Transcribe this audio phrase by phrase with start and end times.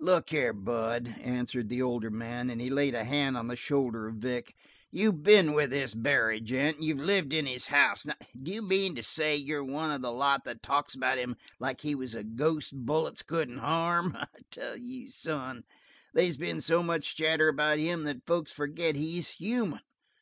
[0.00, 4.08] "Look here, Bud," answered the older man, and he laid a hand on the shoulder
[4.08, 4.56] of Vic.
[4.90, 8.06] "You been with this Barry, gent, and you've lived in his house.
[8.42, 11.94] D'you mean to say you're one of the lot that talks about him like he
[11.94, 14.16] was a ghost bullets couldn't harm?
[14.18, 15.62] I tell you, son,
[16.14, 19.80] they's been so much chatter about him that folks forget he's human.